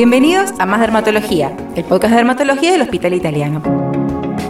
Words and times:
Bienvenidos 0.00 0.52
a 0.58 0.64
Más 0.64 0.80
Dermatología, 0.80 1.54
el 1.76 1.84
podcast 1.84 2.12
de 2.12 2.16
dermatología 2.16 2.72
del 2.72 2.80
Hospital 2.80 3.12
Italiano. 3.12 3.62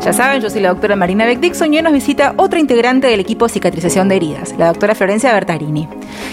Ya 0.00 0.12
saben, 0.12 0.40
yo 0.40 0.48
soy 0.48 0.60
la 0.60 0.68
doctora 0.68 0.94
Marina 0.94 1.24
Beck 1.24 1.40
Dixon 1.40 1.74
y 1.74 1.78
hoy 1.78 1.82
nos 1.82 1.92
visita 1.92 2.34
otra 2.36 2.60
integrante 2.60 3.08
del 3.08 3.18
equipo 3.18 3.48
de 3.48 3.54
cicatrización 3.54 4.08
de 4.08 4.14
heridas, 4.14 4.54
la 4.58 4.68
doctora 4.68 4.94
Florencia 4.94 5.32
Bertarini, 5.32 5.88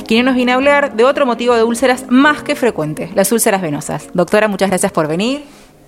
quien 0.08 0.24
nos 0.24 0.36
viene 0.36 0.52
a 0.52 0.56
hablar 0.56 0.96
de 0.96 1.04
otro 1.04 1.26
motivo 1.26 1.56
de 1.56 1.64
úlceras 1.64 2.06
más 2.10 2.44
que 2.44 2.56
frecuente, 2.56 3.10
las 3.16 3.32
úlceras 3.32 3.60
venosas. 3.60 4.08
Doctora, 4.14 4.48
muchas 4.48 4.70
gracias 4.70 4.92
por 4.92 5.08
venir. 5.08 5.46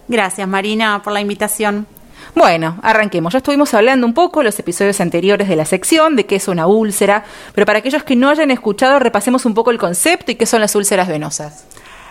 Gracias, 0.08 0.48
Marina, 0.48 1.00
por 1.04 1.14
la 1.14 1.22
invitación. 1.22 1.86
Bueno, 2.34 2.80
arranquemos. 2.82 3.34
Ya 3.34 3.38
estuvimos 3.38 3.76
hablando 3.76 4.08
un 4.08 4.16
poco 4.16 4.42
en 4.42 4.46
los 4.46 4.58
episodios 4.58 5.00
anteriores 5.02 5.48
de 5.48 5.56
la 5.56 5.66
sección 5.66 6.16
de 6.16 6.26
qué 6.26 6.38
es 6.38 6.48
una 6.48 6.66
úlcera, 6.66 7.26
pero 7.54 7.68
para 7.68 7.78
aquellos 7.78 8.02
que 8.02 8.16
no 8.16 8.30
hayan 8.30 8.50
escuchado, 8.50 8.98
repasemos 8.98 9.46
un 9.46 9.54
poco 9.54 9.70
el 9.70 9.78
concepto 9.78 10.32
y 10.32 10.36
qué 10.36 10.48
son 10.48 10.62
las 10.62 10.74
úlceras 10.74 11.08
venosas. 11.08 11.66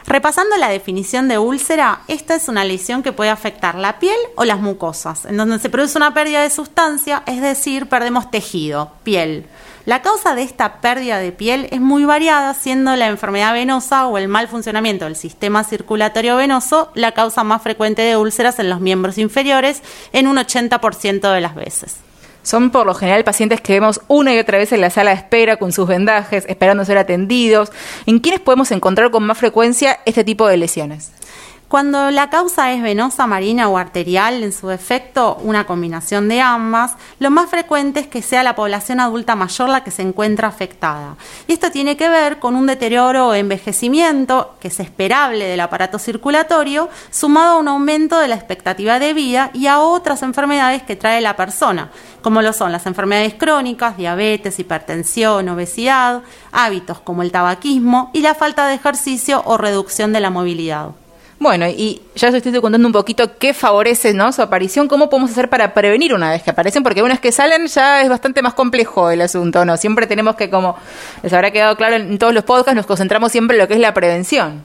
Repasando 0.08 0.56
la 0.56 0.70
definición 0.70 1.28
de 1.28 1.36
úlcera, 1.36 2.00
esta 2.08 2.34
es 2.34 2.48
una 2.48 2.64
lesión 2.64 3.02
que 3.02 3.12
puede 3.12 3.28
afectar 3.28 3.74
la 3.74 3.98
piel 3.98 4.16
o 4.36 4.46
las 4.46 4.58
mucosas, 4.58 5.26
en 5.26 5.36
donde 5.36 5.58
se 5.58 5.68
produce 5.68 5.98
una 5.98 6.14
pérdida 6.14 6.40
de 6.40 6.48
sustancia, 6.48 7.22
es 7.26 7.42
decir, 7.42 7.90
perdemos 7.90 8.30
tejido, 8.30 8.90
piel. 9.02 9.44
La 9.84 10.00
causa 10.00 10.34
de 10.34 10.44
esta 10.44 10.80
pérdida 10.80 11.18
de 11.18 11.30
piel 11.30 11.68
es 11.72 11.82
muy 11.82 12.06
variada, 12.06 12.54
siendo 12.54 12.96
la 12.96 13.08
enfermedad 13.08 13.52
venosa 13.52 14.06
o 14.06 14.16
el 14.16 14.28
mal 14.28 14.48
funcionamiento 14.48 15.04
del 15.04 15.14
sistema 15.14 15.62
circulatorio 15.62 16.36
venoso 16.36 16.90
la 16.94 17.12
causa 17.12 17.44
más 17.44 17.60
frecuente 17.60 18.00
de 18.00 18.16
úlceras 18.16 18.58
en 18.60 18.70
los 18.70 18.80
miembros 18.80 19.18
inferiores 19.18 19.82
en 20.14 20.26
un 20.26 20.38
80% 20.38 21.34
de 21.34 21.40
las 21.42 21.54
veces. 21.54 22.07
Son 22.48 22.70
por 22.70 22.86
lo 22.86 22.94
general 22.94 23.24
pacientes 23.24 23.60
que 23.60 23.74
vemos 23.74 24.00
una 24.08 24.34
y 24.34 24.38
otra 24.38 24.56
vez 24.56 24.72
en 24.72 24.80
la 24.80 24.88
sala 24.88 25.10
de 25.10 25.16
espera 25.16 25.58
con 25.58 25.70
sus 25.70 25.86
vendajes, 25.86 26.46
esperando 26.48 26.82
ser 26.86 26.96
atendidos. 26.96 27.70
¿En 28.06 28.20
quiénes 28.20 28.40
podemos 28.40 28.70
encontrar 28.70 29.10
con 29.10 29.22
más 29.22 29.36
frecuencia 29.36 30.00
este 30.06 30.24
tipo 30.24 30.48
de 30.48 30.56
lesiones? 30.56 31.10
Cuando 31.68 32.10
la 32.10 32.30
causa 32.30 32.72
es 32.72 32.80
venosa, 32.80 33.26
marina 33.26 33.68
o 33.68 33.76
arterial, 33.76 34.42
en 34.42 34.54
su 34.54 34.70
efecto 34.70 35.36
una 35.42 35.66
combinación 35.66 36.26
de 36.26 36.40
ambas, 36.40 36.96
lo 37.18 37.30
más 37.30 37.50
frecuente 37.50 38.00
es 38.00 38.06
que 38.06 38.22
sea 38.22 38.42
la 38.42 38.56
población 38.56 39.00
adulta 39.00 39.36
mayor 39.36 39.68
la 39.68 39.84
que 39.84 39.90
se 39.90 40.00
encuentra 40.00 40.48
afectada. 40.48 41.16
Y 41.46 41.52
esto 41.52 41.70
tiene 41.70 41.98
que 41.98 42.08
ver 42.08 42.38
con 42.38 42.56
un 42.56 42.66
deterioro 42.66 43.28
o 43.28 43.34
envejecimiento 43.34 44.54
que 44.60 44.68
es 44.68 44.80
esperable 44.80 45.44
del 45.44 45.60
aparato 45.60 45.98
circulatorio, 45.98 46.88
sumado 47.10 47.56
a 47.56 47.58
un 47.58 47.68
aumento 47.68 48.18
de 48.18 48.28
la 48.28 48.36
expectativa 48.36 48.98
de 48.98 49.12
vida 49.12 49.50
y 49.52 49.66
a 49.66 49.80
otras 49.80 50.22
enfermedades 50.22 50.82
que 50.84 50.96
trae 50.96 51.20
la 51.20 51.36
persona, 51.36 51.90
como 52.22 52.40
lo 52.40 52.54
son 52.54 52.72
las 52.72 52.86
enfermedades 52.86 53.34
crónicas, 53.34 53.98
diabetes, 53.98 54.58
hipertensión, 54.58 55.46
obesidad, 55.50 56.22
hábitos 56.50 56.98
como 57.00 57.20
el 57.20 57.30
tabaquismo 57.30 58.10
y 58.14 58.22
la 58.22 58.34
falta 58.34 58.66
de 58.66 58.74
ejercicio 58.76 59.42
o 59.44 59.58
reducción 59.58 60.14
de 60.14 60.20
la 60.20 60.30
movilidad. 60.30 60.92
Bueno, 61.40 61.68
y 61.68 62.02
ya 62.16 62.28
os 62.28 62.34
estoy 62.34 62.52
contando 62.60 62.88
un 62.88 62.92
poquito 62.92 63.38
qué 63.38 63.54
favorece 63.54 64.12
¿no? 64.12 64.32
su 64.32 64.42
aparición, 64.42 64.88
cómo 64.88 65.08
podemos 65.08 65.30
hacer 65.30 65.48
para 65.48 65.72
prevenir 65.72 66.12
una 66.12 66.30
vez 66.30 66.42
que 66.42 66.50
aparecen, 66.50 66.82
porque 66.82 67.00
una 67.00 67.14
vez 67.14 67.20
que 67.20 67.30
salen 67.30 67.68
ya 67.68 68.02
es 68.02 68.08
bastante 68.08 68.42
más 68.42 68.54
complejo 68.54 69.10
el 69.10 69.20
asunto, 69.20 69.64
¿no? 69.64 69.76
Siempre 69.76 70.08
tenemos 70.08 70.34
que, 70.34 70.50
como 70.50 70.76
les 71.22 71.32
habrá 71.32 71.52
quedado 71.52 71.76
claro 71.76 71.94
en 71.94 72.18
todos 72.18 72.34
los 72.34 72.42
podcasts, 72.42 72.74
nos 72.74 72.86
concentramos 72.86 73.30
siempre 73.30 73.56
en 73.56 73.62
lo 73.62 73.68
que 73.68 73.74
es 73.74 73.80
la 73.80 73.94
prevención. 73.94 74.64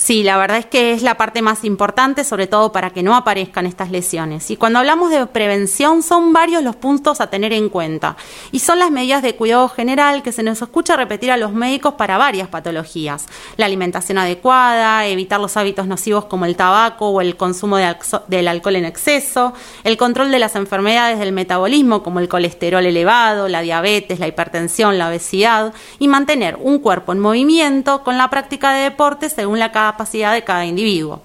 Sí, 0.00 0.22
la 0.22 0.38
verdad 0.38 0.56
es 0.56 0.64
que 0.64 0.92
es 0.92 1.02
la 1.02 1.18
parte 1.18 1.42
más 1.42 1.62
importante, 1.62 2.24
sobre 2.24 2.46
todo 2.46 2.72
para 2.72 2.88
que 2.88 3.02
no 3.02 3.14
aparezcan 3.14 3.66
estas 3.66 3.90
lesiones. 3.90 4.50
Y 4.50 4.56
cuando 4.56 4.78
hablamos 4.78 5.10
de 5.10 5.26
prevención, 5.26 6.02
son 6.02 6.32
varios 6.32 6.62
los 6.62 6.74
puntos 6.74 7.20
a 7.20 7.26
tener 7.26 7.52
en 7.52 7.68
cuenta. 7.68 8.16
Y 8.50 8.60
son 8.60 8.78
las 8.78 8.90
medidas 8.90 9.22
de 9.22 9.36
cuidado 9.36 9.68
general 9.68 10.22
que 10.22 10.32
se 10.32 10.42
nos 10.42 10.62
escucha 10.62 10.96
repetir 10.96 11.30
a 11.30 11.36
los 11.36 11.52
médicos 11.52 11.94
para 11.94 12.16
varias 12.16 12.48
patologías. 12.48 13.26
La 13.58 13.66
alimentación 13.66 14.16
adecuada, 14.16 15.04
evitar 15.06 15.38
los 15.38 15.58
hábitos 15.58 15.86
nocivos 15.86 16.24
como 16.24 16.46
el 16.46 16.56
tabaco 16.56 17.10
o 17.10 17.20
el 17.20 17.36
consumo 17.36 17.76
de 17.76 17.94
del 18.28 18.48
alcohol 18.48 18.76
en 18.76 18.86
exceso, 18.86 19.52
el 19.84 19.98
control 19.98 20.30
de 20.30 20.38
las 20.38 20.56
enfermedades 20.56 21.18
del 21.18 21.32
metabolismo 21.32 22.02
como 22.02 22.20
el 22.20 22.28
colesterol 22.28 22.86
elevado, 22.86 23.48
la 23.48 23.60
diabetes, 23.60 24.18
la 24.18 24.28
hipertensión, 24.28 24.96
la 24.96 25.08
obesidad, 25.08 25.74
y 25.98 26.08
mantener 26.08 26.56
un 26.58 26.78
cuerpo 26.78 27.12
en 27.12 27.20
movimiento 27.20 28.02
con 28.02 28.16
la 28.16 28.30
práctica 28.30 28.72
de 28.72 28.84
deporte 28.84 29.28
según 29.28 29.58
la 29.58 29.72
capacidad 29.92 30.32
de 30.32 30.44
cada 30.44 30.64
individuo. 30.64 31.22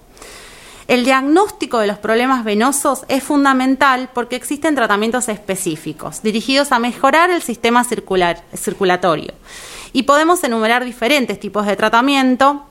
El 0.87 1.03
diagnóstico 1.03 1.79
de 1.79 1.87
los 1.87 1.97
problemas 1.97 2.43
venosos 2.43 3.05
es 3.07 3.23
fundamental 3.23 4.09
porque 4.13 4.35
existen 4.35 4.75
tratamientos 4.75 5.29
específicos 5.29 6.21
dirigidos 6.21 6.71
a 6.71 6.79
mejorar 6.79 7.31
el 7.31 7.41
sistema 7.41 7.83
circulatorio. 7.83 9.33
Y 9.93 10.03
podemos 10.03 10.43
enumerar 10.43 10.85
diferentes 10.85 11.39
tipos 11.39 11.65
de 11.65 11.75
tratamiento 11.75 12.65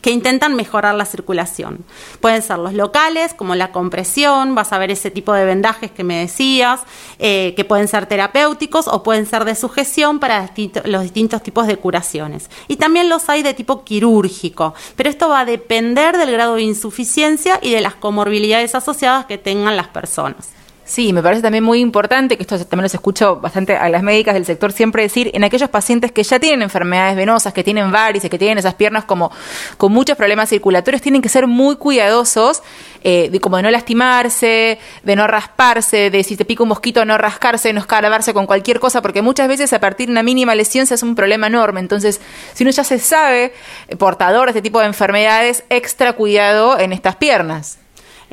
que 0.00 0.10
intentan 0.10 0.54
mejorar 0.54 0.94
la 0.94 1.04
circulación. 1.04 1.84
Pueden 2.20 2.42
ser 2.42 2.58
los 2.58 2.74
locales, 2.74 3.34
como 3.34 3.54
la 3.54 3.72
compresión, 3.72 4.54
vas 4.54 4.72
a 4.72 4.78
ver 4.78 4.90
ese 4.90 5.10
tipo 5.10 5.32
de 5.32 5.44
vendajes 5.44 5.90
que 5.90 6.04
me 6.04 6.18
decías, 6.18 6.80
eh, 7.18 7.54
que 7.56 7.64
pueden 7.64 7.88
ser 7.88 8.06
terapéuticos 8.06 8.88
o 8.88 9.02
pueden 9.02 9.26
ser 9.26 9.44
de 9.44 9.54
sujeción 9.54 10.18
para 10.18 10.50
los 10.84 11.02
distintos 11.02 11.42
tipos 11.42 11.66
de 11.66 11.76
curaciones. 11.76 12.50
Y 12.68 12.76
también 12.76 13.08
los 13.08 13.28
hay 13.28 13.42
de 13.42 13.54
tipo 13.54 13.84
quirúrgico, 13.84 14.74
pero 14.96 15.10
esto 15.10 15.28
va 15.28 15.40
a 15.40 15.44
depender 15.44 16.16
del 16.16 16.32
grado 16.32 16.56
de 16.56 16.62
insuficiencia 16.62 17.58
y 17.62 17.70
de 17.70 17.80
las 17.80 17.94
comorbilidades 17.94 18.74
asociadas 18.74 19.26
que 19.26 19.38
tengan 19.38 19.76
las 19.76 19.88
personas. 19.88 20.53
Sí, 20.86 21.14
me 21.14 21.22
parece 21.22 21.40
también 21.40 21.64
muy 21.64 21.80
importante, 21.80 22.36
que 22.36 22.42
esto 22.42 22.58
también 22.66 22.82
los 22.82 22.92
escucho 22.92 23.36
bastante 23.36 23.74
a 23.74 23.88
las 23.88 24.02
médicas 24.02 24.34
del 24.34 24.44
sector 24.44 24.70
siempre 24.70 25.02
decir, 25.02 25.30
en 25.32 25.42
aquellos 25.42 25.70
pacientes 25.70 26.12
que 26.12 26.22
ya 26.22 26.38
tienen 26.38 26.60
enfermedades 26.60 27.16
venosas, 27.16 27.54
que 27.54 27.64
tienen 27.64 27.90
varices, 27.90 28.30
que 28.30 28.38
tienen 28.38 28.58
esas 28.58 28.74
piernas 28.74 29.04
como 29.06 29.30
con 29.78 29.92
muchos 29.92 30.14
problemas 30.18 30.50
circulatorios, 30.50 31.00
tienen 31.00 31.22
que 31.22 31.30
ser 31.30 31.46
muy 31.46 31.76
cuidadosos 31.76 32.62
eh, 33.02 33.30
de 33.32 33.40
como 33.40 33.56
de 33.56 33.62
no 33.62 33.70
lastimarse, 33.70 34.78
de 35.02 35.16
no 35.16 35.26
rasparse, 35.26 36.10
de 36.10 36.22
si 36.22 36.36
te 36.36 36.44
pica 36.44 36.62
un 36.62 36.68
mosquito 36.68 37.02
no 37.06 37.16
rascarse, 37.16 37.72
no 37.72 37.80
escalabarse 37.80 38.34
con 38.34 38.44
cualquier 38.44 38.78
cosa, 38.78 39.00
porque 39.00 39.22
muchas 39.22 39.48
veces 39.48 39.72
a 39.72 39.80
partir 39.80 40.08
de 40.08 40.12
una 40.12 40.22
mínima 40.22 40.54
lesión 40.54 40.86
se 40.86 40.94
hace 40.94 41.06
un 41.06 41.14
problema 41.14 41.46
enorme. 41.46 41.80
Entonces, 41.80 42.20
si 42.52 42.62
uno 42.62 42.70
ya 42.70 42.84
se 42.84 42.98
sabe 42.98 43.54
portador 43.98 44.46
de 44.46 44.50
este 44.50 44.62
tipo 44.62 44.80
de 44.80 44.86
enfermedades, 44.86 45.64
extra 45.70 46.12
cuidado 46.12 46.78
en 46.78 46.92
estas 46.92 47.16
piernas. 47.16 47.78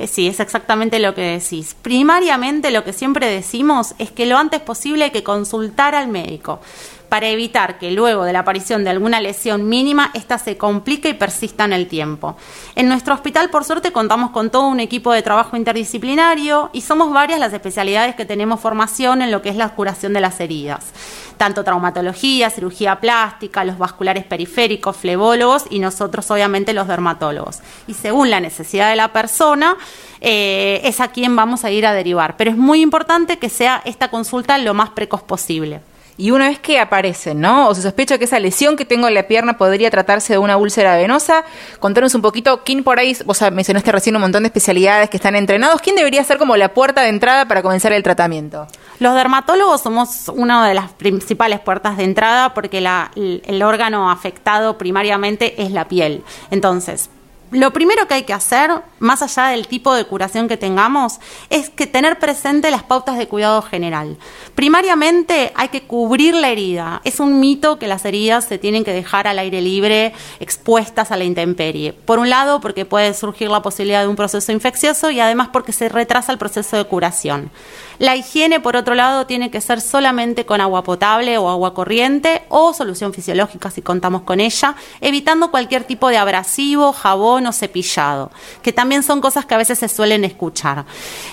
Eh, 0.02 0.08
sí, 0.08 0.26
es 0.26 0.40
exactamente 0.40 0.98
lo 0.98 1.14
que 1.14 1.20
decís. 1.38 1.76
Primariamente 1.80 2.72
lo 2.72 2.82
que 2.82 2.92
siempre 2.92 3.28
decimos 3.28 3.94
es 3.98 4.10
que 4.10 4.26
lo 4.26 4.36
antes 4.36 4.60
posible 4.60 5.04
hay 5.04 5.10
que 5.12 5.22
consultar 5.22 5.94
al 5.94 6.08
médico 6.08 6.58
para 7.12 7.28
evitar 7.28 7.78
que 7.78 7.90
luego 7.90 8.24
de 8.24 8.32
la 8.32 8.38
aparición 8.38 8.84
de 8.84 8.88
alguna 8.88 9.20
lesión 9.20 9.68
mínima, 9.68 10.10
ésta 10.14 10.38
se 10.38 10.56
complique 10.56 11.10
y 11.10 11.12
persista 11.12 11.66
en 11.66 11.74
el 11.74 11.86
tiempo. 11.86 12.38
En 12.74 12.88
nuestro 12.88 13.12
hospital, 13.12 13.50
por 13.50 13.64
suerte, 13.64 13.92
contamos 13.92 14.30
con 14.30 14.48
todo 14.48 14.66
un 14.66 14.80
equipo 14.80 15.12
de 15.12 15.20
trabajo 15.20 15.58
interdisciplinario 15.58 16.70
y 16.72 16.80
somos 16.80 17.12
varias 17.12 17.38
las 17.38 17.52
especialidades 17.52 18.14
que 18.14 18.24
tenemos 18.24 18.60
formación 18.60 19.20
en 19.20 19.30
lo 19.30 19.42
que 19.42 19.50
es 19.50 19.56
la 19.56 19.68
curación 19.74 20.14
de 20.14 20.22
las 20.22 20.40
heridas. 20.40 20.86
Tanto 21.36 21.64
traumatología, 21.64 22.48
cirugía 22.48 22.98
plástica, 22.98 23.62
los 23.62 23.76
vasculares 23.76 24.24
periféricos, 24.24 24.96
flebólogos 24.96 25.64
y 25.68 25.80
nosotros, 25.80 26.30
obviamente, 26.30 26.72
los 26.72 26.88
dermatólogos. 26.88 27.58
Y 27.86 27.92
según 27.92 28.30
la 28.30 28.40
necesidad 28.40 28.88
de 28.88 28.96
la 28.96 29.12
persona, 29.12 29.76
eh, 30.22 30.80
es 30.84 30.98
a 30.98 31.08
quien 31.08 31.36
vamos 31.36 31.66
a 31.66 31.70
ir 31.70 31.84
a 31.84 31.92
derivar. 31.92 32.38
Pero 32.38 32.52
es 32.52 32.56
muy 32.56 32.80
importante 32.80 33.38
que 33.38 33.50
sea 33.50 33.82
esta 33.84 34.08
consulta 34.08 34.56
lo 34.56 34.72
más 34.72 34.88
precoz 34.88 35.22
posible. 35.22 35.82
Y 36.16 36.30
una 36.30 36.48
vez 36.48 36.58
que 36.58 36.78
aparecen, 36.78 37.40
¿no? 37.40 37.68
O 37.68 37.74
se 37.74 37.82
sospecha 37.82 38.18
que 38.18 38.24
esa 38.24 38.38
lesión 38.38 38.76
que 38.76 38.84
tengo 38.84 39.08
en 39.08 39.14
la 39.14 39.26
pierna 39.26 39.56
podría 39.56 39.90
tratarse 39.90 40.34
de 40.34 40.38
una 40.38 40.56
úlcera 40.56 40.96
venosa, 40.96 41.44
contanos 41.80 42.14
un 42.14 42.22
poquito, 42.22 42.62
¿quién 42.64 42.84
por 42.84 42.98
ahí, 42.98 43.16
vos 43.24 43.40
mencionaste 43.50 43.90
recién 43.92 44.16
un 44.16 44.22
montón 44.22 44.42
de 44.42 44.48
especialidades 44.48 45.08
que 45.08 45.16
están 45.16 45.36
entrenados, 45.36 45.80
¿quién 45.80 45.96
debería 45.96 46.22
ser 46.24 46.38
como 46.38 46.56
la 46.56 46.74
puerta 46.74 47.02
de 47.02 47.08
entrada 47.08 47.46
para 47.46 47.62
comenzar 47.62 47.92
el 47.92 48.02
tratamiento? 48.02 48.66
Los 48.98 49.14
dermatólogos 49.14 49.80
somos 49.80 50.28
una 50.28 50.68
de 50.68 50.74
las 50.74 50.92
principales 50.92 51.60
puertas 51.60 51.96
de 51.96 52.04
entrada 52.04 52.54
porque 52.54 52.78
el 52.78 53.62
órgano 53.62 54.10
afectado 54.10 54.78
primariamente 54.78 55.62
es 55.62 55.72
la 55.72 55.88
piel. 55.88 56.22
Entonces, 56.50 57.10
lo 57.52 57.70
primero 57.72 58.08
que 58.08 58.14
hay 58.14 58.22
que 58.22 58.32
hacer, 58.32 58.70
más 58.98 59.20
allá 59.20 59.48
del 59.48 59.68
tipo 59.68 59.94
de 59.94 60.06
curación 60.06 60.48
que 60.48 60.56
tengamos, 60.56 61.20
es 61.50 61.68
que 61.68 61.86
tener 61.86 62.18
presente 62.18 62.70
las 62.70 62.82
pautas 62.82 63.18
de 63.18 63.28
cuidado 63.28 63.60
general. 63.60 64.16
Primariamente 64.54 65.52
hay 65.54 65.68
que 65.68 65.82
cubrir 65.82 66.34
la 66.34 66.48
herida. 66.48 67.02
Es 67.04 67.20
un 67.20 67.40
mito 67.40 67.78
que 67.78 67.88
las 67.88 68.06
heridas 68.06 68.46
se 68.46 68.56
tienen 68.56 68.84
que 68.84 68.92
dejar 68.92 69.26
al 69.26 69.38
aire 69.38 69.60
libre, 69.60 70.14
expuestas 70.40 71.10
a 71.10 71.16
la 71.18 71.24
intemperie. 71.24 71.92
Por 71.92 72.18
un 72.18 72.30
lado, 72.30 72.60
porque 72.60 72.86
puede 72.86 73.12
surgir 73.12 73.50
la 73.50 73.60
posibilidad 73.60 74.00
de 74.00 74.08
un 74.08 74.16
proceso 74.16 74.50
infeccioso 74.50 75.10
y 75.10 75.20
además 75.20 75.50
porque 75.52 75.72
se 75.72 75.90
retrasa 75.90 76.32
el 76.32 76.38
proceso 76.38 76.78
de 76.78 76.84
curación. 76.84 77.50
La 77.98 78.16
higiene, 78.16 78.60
por 78.60 78.76
otro 78.76 78.94
lado, 78.94 79.26
tiene 79.26 79.50
que 79.50 79.60
ser 79.60 79.80
solamente 79.80 80.46
con 80.46 80.60
agua 80.60 80.82
potable 80.82 81.38
o 81.38 81.48
agua 81.50 81.74
corriente 81.74 82.42
o 82.48 82.72
solución 82.72 83.12
fisiológica 83.12 83.70
si 83.70 83.82
contamos 83.82 84.22
con 84.22 84.40
ella, 84.40 84.74
evitando 85.00 85.50
cualquier 85.50 85.84
tipo 85.84 86.08
de 86.08 86.16
abrasivo, 86.16 86.92
jabón 86.92 87.41
jabón 87.42 87.46
o 87.46 87.52
cepillado, 87.52 88.30
que 88.62 88.72
también 88.72 89.02
son 89.02 89.20
cosas 89.20 89.46
que 89.46 89.54
a 89.54 89.58
veces 89.58 89.78
se 89.78 89.88
suelen 89.88 90.24
escuchar. 90.24 90.84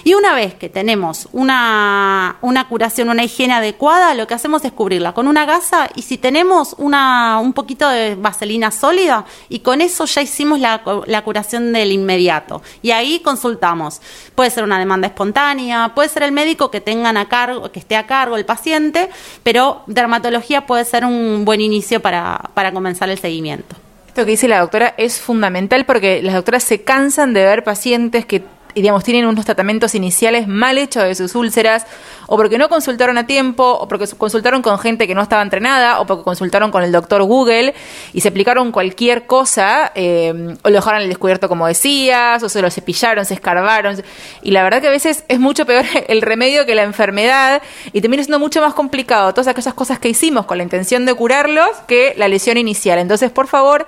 Y 0.03 0.13
una 0.13 0.33
vez 0.33 0.55
que 0.55 0.69
tenemos 0.69 1.27
una, 1.31 2.37
una 2.41 2.67
curación, 2.67 3.09
una 3.09 3.23
higiene 3.23 3.53
adecuada, 3.53 4.13
lo 4.13 4.27
que 4.27 4.33
hacemos 4.33 4.63
es 4.65 4.71
cubrirla 4.71 5.13
con 5.13 5.27
una 5.27 5.45
gasa 5.45 5.89
y 5.95 6.01
si 6.01 6.17
tenemos 6.17 6.75
una, 6.77 7.39
un 7.39 7.53
poquito 7.53 7.87
de 7.89 8.15
vaselina 8.15 8.71
sólida 8.71 9.25
y 9.49 9.59
con 9.59 9.81
eso 9.81 10.05
ya 10.05 10.21
hicimos 10.21 10.59
la, 10.59 10.81
la 11.05 11.23
curación 11.23 11.73
del 11.73 11.91
inmediato. 11.91 12.61
Y 12.81 12.91
ahí 12.91 13.19
consultamos. 13.19 14.01
Puede 14.35 14.49
ser 14.49 14.63
una 14.63 14.79
demanda 14.79 15.07
espontánea, 15.07 15.93
puede 15.95 16.09
ser 16.09 16.23
el 16.23 16.31
médico 16.31 16.71
que 16.71 16.81
tengan 16.81 17.17
a 17.17 17.27
cargo, 17.27 17.71
que 17.71 17.79
esté 17.79 17.95
a 17.95 18.07
cargo 18.07 18.35
el 18.35 18.45
paciente, 18.45 19.09
pero 19.43 19.83
dermatología 19.87 20.65
puede 20.65 20.85
ser 20.85 21.05
un 21.05 21.45
buen 21.45 21.61
inicio 21.61 22.01
para, 22.01 22.49
para 22.53 22.71
comenzar 22.71 23.09
el 23.09 23.19
seguimiento. 23.19 23.75
Esto 24.09 24.25
que 24.25 24.31
dice 24.31 24.47
la 24.47 24.61
doctora 24.61 24.95
es 24.97 25.21
fundamental 25.21 25.85
porque 25.85 26.23
las 26.23 26.33
doctoras 26.33 26.63
se 26.63 26.81
cansan 26.81 27.31
de 27.35 27.45
ver 27.45 27.63
pacientes 27.63 28.25
que 28.25 28.41
digamos, 28.81 29.03
tienen 29.03 29.25
unos 29.25 29.45
tratamientos 29.45 29.95
iniciales 29.95 30.47
mal 30.47 30.77
hechos 30.77 31.03
de 31.03 31.15
sus 31.15 31.35
úlceras, 31.35 31.85
o 32.27 32.37
porque 32.37 32.57
no 32.57 32.69
consultaron 32.69 33.17
a 33.17 33.25
tiempo, 33.25 33.63
o 33.63 33.87
porque 33.87 34.07
consultaron 34.17 34.61
con 34.61 34.77
gente 34.79 35.07
que 35.07 35.15
no 35.15 35.21
estaba 35.21 35.41
entrenada, 35.41 35.99
o 35.99 36.05
porque 36.05 36.23
consultaron 36.23 36.71
con 36.71 36.83
el 36.83 36.91
doctor 36.91 37.23
Google 37.23 37.73
y 38.13 38.21
se 38.21 38.29
aplicaron 38.29 38.71
cualquier 38.71 39.25
cosa, 39.25 39.91
eh, 39.95 40.55
o 40.61 40.69
lo 40.69 40.75
dejaron 40.75 41.01
al 41.01 41.09
descubierto 41.09 41.49
como 41.49 41.67
decías, 41.67 42.43
o 42.43 42.49
se 42.49 42.61
lo 42.61 42.69
cepillaron, 42.69 43.25
se 43.25 43.33
escarbaron. 43.33 44.01
Y 44.41 44.51
la 44.51 44.63
verdad 44.63 44.81
que 44.81 44.87
a 44.87 44.91
veces 44.91 45.23
es 45.27 45.39
mucho 45.39 45.65
peor 45.65 45.85
el 46.07 46.21
remedio 46.21 46.65
que 46.65 46.75
la 46.75 46.83
enfermedad, 46.83 47.61
y 47.93 48.01
termina 48.01 48.23
siendo 48.23 48.39
mucho 48.39 48.61
más 48.61 48.73
complicado 48.73 49.33
todas 49.33 49.47
aquellas 49.47 49.73
cosas 49.73 49.99
que 49.99 50.09
hicimos 50.09 50.45
con 50.45 50.57
la 50.57 50.63
intención 50.63 51.05
de 51.05 51.13
curarlos 51.13 51.69
que 51.87 52.13
la 52.17 52.27
lesión 52.27 52.57
inicial. 52.57 52.99
Entonces, 52.99 53.31
por 53.31 53.47
favor, 53.47 53.87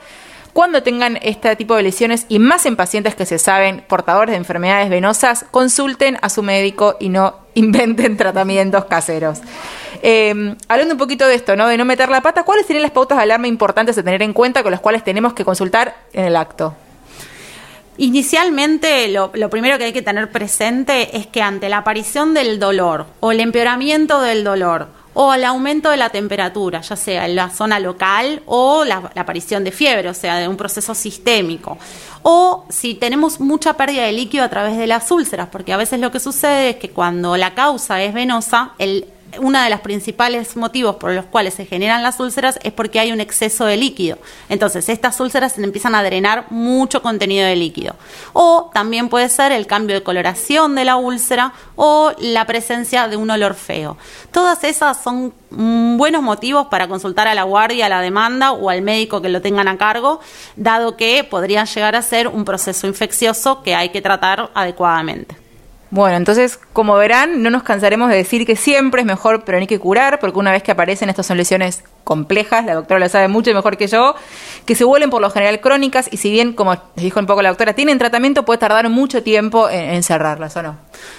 cuando 0.53 0.83
tengan 0.83 1.17
este 1.21 1.55
tipo 1.55 1.75
de 1.75 1.83
lesiones 1.83 2.25
y 2.29 2.39
más 2.39 2.65
en 2.65 2.75
pacientes 2.75 3.15
que 3.15 3.25
se 3.25 3.37
saben 3.37 3.83
portadores 3.87 4.33
de 4.33 4.37
enfermedades 4.37 4.89
venosas, 4.89 5.45
consulten 5.51 6.17
a 6.21 6.29
su 6.29 6.43
médico 6.43 6.97
y 6.99 7.09
no 7.09 7.35
inventen 7.55 8.17
tratamientos 8.17 8.85
caseros. 8.85 9.39
Eh, 10.03 10.55
hablando 10.67 10.95
un 10.95 10.97
poquito 10.97 11.27
de 11.27 11.35
esto, 11.35 11.55
¿no? 11.55 11.67
De 11.67 11.77
no 11.77 11.85
meter 11.85 12.09
la 12.09 12.21
pata, 12.21 12.43
¿cuáles 12.43 12.65
serían 12.65 12.81
las 12.83 12.91
pautas 12.91 13.17
de 13.17 13.23
alarma 13.23 13.47
importantes 13.47 13.95
de 13.95 14.03
tener 14.03 14.21
en 14.21 14.33
cuenta 14.33 14.63
con 14.63 14.71
las 14.71 14.81
cuales 14.81 15.03
tenemos 15.03 15.33
que 15.33 15.45
consultar 15.45 15.95
en 16.13 16.25
el 16.25 16.35
acto? 16.35 16.75
Inicialmente, 17.97 19.09
lo, 19.09 19.31
primero 19.49 19.77
que 19.77 19.83
hay 19.83 19.93
que 19.93 20.01
tener 20.01 20.31
presente 20.31 21.17
es 21.17 21.27
que 21.27 21.41
ante 21.41 21.69
la 21.69 21.77
aparición 21.77 22.33
del 22.33 22.57
dolor 22.57 23.05
o 23.19 23.31
el 23.31 23.39
empeoramiento 23.39 24.21
del 24.21 24.43
dolor 24.43 24.87
o 25.13 25.33
el 25.33 25.43
aumento 25.43 25.89
de 25.89 25.97
la 25.97 26.09
temperatura, 26.09 26.81
ya 26.81 26.95
sea 26.95 27.25
en 27.25 27.35
la 27.35 27.49
zona 27.49 27.79
local 27.79 28.41
o 28.45 28.85
la, 28.85 29.11
la, 29.13 29.21
aparición 29.21 29.63
de 29.63 29.71
fiebre, 29.71 30.09
o 30.09 30.13
sea, 30.13 30.37
de 30.37 30.47
un 30.47 30.57
proceso 30.57 30.95
sistémico. 30.95 31.77
O 32.23 32.65
si 32.69 32.95
tenemos 32.95 33.39
mucha 33.39 33.73
pérdida 33.73 34.03
de 34.03 34.11
líquido 34.11 34.43
a 34.43 34.49
través 34.49 34.77
de 34.77 34.87
las 34.87 35.09
úlceras, 35.11 35.49
porque 35.51 35.73
a 35.73 35.77
veces 35.77 35.99
lo 35.99 36.11
que 36.11 36.19
sucede 36.19 36.71
es 36.71 36.75
que 36.77 36.91
cuando 36.91 37.35
la 37.37 37.53
causa 37.53 38.01
es 38.01 38.13
venosa, 38.13 38.71
el 38.77 39.05
uno 39.39 39.61
de 39.61 39.69
los 39.69 39.79
principales 39.81 40.55
motivos 40.55 40.95
por 40.95 41.11
los 41.11 41.25
cuales 41.25 41.53
se 41.53 41.65
generan 41.65 42.03
las 42.03 42.19
úlceras 42.19 42.59
es 42.63 42.73
porque 42.73 42.99
hay 42.99 43.11
un 43.11 43.21
exceso 43.21 43.65
de 43.65 43.77
líquido. 43.77 44.17
Entonces, 44.49 44.89
estas 44.89 45.19
úlceras 45.19 45.57
empiezan 45.57 45.95
a 45.95 46.03
drenar 46.03 46.45
mucho 46.49 47.01
contenido 47.01 47.45
de 47.45 47.55
líquido. 47.55 47.95
O 48.33 48.69
también 48.73 49.09
puede 49.09 49.29
ser 49.29 49.51
el 49.51 49.67
cambio 49.67 49.95
de 49.95 50.03
coloración 50.03 50.75
de 50.75 50.85
la 50.85 50.95
úlcera 50.95 51.53
o 51.75 52.11
la 52.19 52.45
presencia 52.45 53.07
de 53.07 53.17
un 53.17 53.29
olor 53.29 53.53
feo. 53.53 53.97
Todas 54.31 54.63
esas 54.63 55.01
son 55.01 55.33
buenos 55.49 56.21
motivos 56.21 56.67
para 56.67 56.87
consultar 56.87 57.27
a 57.27 57.35
la 57.35 57.43
guardia, 57.43 57.87
a 57.87 57.89
la 57.89 58.01
demanda 58.01 58.51
o 58.51 58.69
al 58.69 58.81
médico 58.81 59.21
que 59.21 59.29
lo 59.29 59.41
tengan 59.41 59.67
a 59.67 59.77
cargo, 59.77 60.19
dado 60.55 60.97
que 60.97 61.23
podrían 61.23 61.65
llegar 61.65 61.95
a 61.95 62.01
ser 62.01 62.27
un 62.27 62.45
proceso 62.45 62.87
infeccioso 62.87 63.63
que 63.63 63.75
hay 63.75 63.89
que 63.89 64.01
tratar 64.01 64.49
adecuadamente. 64.53 65.40
Bueno, 65.91 66.15
entonces, 66.15 66.57
como 66.71 66.95
verán, 66.95 67.43
no 67.43 67.49
nos 67.49 67.63
cansaremos 67.63 68.09
de 68.09 68.15
decir 68.15 68.45
que 68.45 68.55
siempre 68.55 69.01
es 69.01 69.05
mejor 69.05 69.43
prevenir 69.43 69.67
que 69.67 69.77
curar, 69.77 70.21
porque 70.21 70.39
una 70.39 70.53
vez 70.53 70.63
que 70.63 70.71
aparecen 70.71 71.09
estas 71.09 71.25
son 71.25 71.35
lesiones 71.35 71.83
complejas, 72.05 72.63
la 72.63 72.75
doctora 72.75 72.97
lo 73.01 73.09
sabe 73.09 73.27
mucho 73.27 73.53
mejor 73.53 73.75
que 73.75 73.87
yo, 73.87 74.15
que 74.65 74.73
se 74.73 74.85
vuelven 74.85 75.09
por 75.09 75.21
lo 75.21 75.29
general 75.29 75.59
crónicas 75.59 76.07
y 76.09 76.15
si 76.15 76.31
bien, 76.31 76.53
como 76.53 76.77
dijo 76.95 77.19
un 77.19 77.25
poco 77.25 77.41
la 77.41 77.49
doctora, 77.49 77.73
tienen 77.73 77.99
tratamiento, 77.99 78.45
puede 78.45 78.59
tardar 78.59 78.87
mucho 78.89 79.21
tiempo 79.21 79.69
en, 79.69 79.89
en 79.89 80.01
cerrarlas, 80.03 80.55
¿o 80.55 80.63
no? 80.63 80.77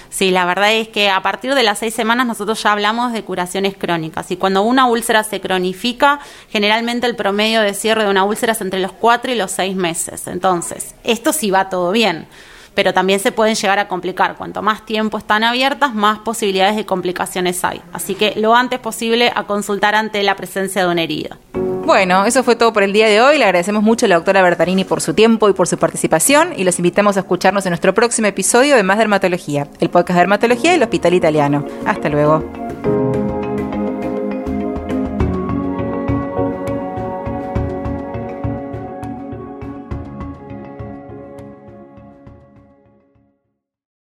Sí, 0.09 0.31
la 0.31 0.43
verdad 0.45 0.73
es 0.73 0.87
que 0.87 1.07
a 1.07 1.21
partir 1.21 1.53
de 1.53 1.61
las 1.61 1.77
seis 1.77 1.93
semanas 1.93 2.25
nosotros 2.25 2.61
ya 2.63 2.71
hablamos 2.71 3.13
de 3.13 3.23
curaciones 3.23 3.75
crónicas 3.77 4.31
y 4.31 4.37
cuando 4.37 4.63
una 4.63 4.87
úlcera 4.87 5.23
se 5.23 5.39
cronifica, 5.39 6.19
generalmente 6.49 7.05
el 7.05 7.15
promedio 7.15 7.61
de 7.61 7.75
cierre 7.75 8.05
de 8.05 8.09
una 8.09 8.23
úlcera 8.23 8.53
es 8.53 8.61
entre 8.61 8.79
los 8.79 8.91
cuatro 8.91 9.31
y 9.31 9.35
los 9.35 9.51
seis 9.51 9.75
meses. 9.75 10.25
Entonces, 10.25 10.95
esto 11.03 11.31
sí 11.31 11.51
va 11.51 11.69
todo 11.69 11.91
bien 11.91 12.27
pero 12.73 12.93
también 12.93 13.19
se 13.19 13.31
pueden 13.31 13.55
llegar 13.55 13.79
a 13.79 13.87
complicar. 13.87 14.35
Cuanto 14.35 14.61
más 14.61 14.85
tiempo 14.85 15.17
están 15.17 15.43
abiertas, 15.43 15.93
más 15.93 16.19
posibilidades 16.19 16.75
de 16.75 16.85
complicaciones 16.85 17.63
hay. 17.63 17.81
Así 17.91 18.15
que 18.15 18.33
lo 18.35 18.55
antes 18.55 18.79
posible 18.79 19.31
a 19.35 19.43
consultar 19.43 19.95
ante 19.95 20.23
la 20.23 20.35
presencia 20.35 20.85
de 20.85 20.91
una 20.91 21.03
herida. 21.03 21.37
Bueno, 21.85 22.25
eso 22.25 22.43
fue 22.43 22.55
todo 22.55 22.71
por 22.71 22.83
el 22.83 22.93
día 22.93 23.07
de 23.07 23.21
hoy. 23.21 23.37
Le 23.37 23.43
agradecemos 23.43 23.83
mucho 23.83 24.05
a 24.05 24.09
la 24.09 24.15
doctora 24.15 24.41
Bertarini 24.41 24.85
por 24.85 25.01
su 25.01 25.13
tiempo 25.13 25.49
y 25.49 25.53
por 25.53 25.67
su 25.67 25.77
participación 25.77 26.53
y 26.55 26.63
los 26.63 26.79
invitamos 26.79 27.17
a 27.17 27.21
escucharnos 27.21 27.65
en 27.65 27.71
nuestro 27.71 27.93
próximo 27.93 28.27
episodio 28.27 28.77
de 28.77 28.83
Más 28.83 28.97
Dermatología, 28.97 29.67
el 29.81 29.89
podcast 29.89 30.15
de 30.15 30.21
dermatología 30.21 30.71
del 30.71 30.83
Hospital 30.83 31.13
Italiano. 31.13 31.65
Hasta 31.85 32.07
luego. 32.07 33.12